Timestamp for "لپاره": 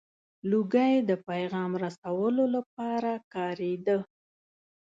2.55-3.11